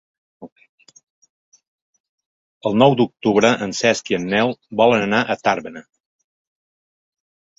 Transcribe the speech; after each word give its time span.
El 2.69 2.79
nou 2.83 2.95
d'octubre 3.01 3.53
en 3.67 3.75
Cesc 3.81 4.11
i 4.13 4.17
en 4.19 4.25
Nel 4.31 4.55
volen 4.81 5.05
anar 5.09 5.21
a 5.35 5.39
Tàrbena. 5.49 5.87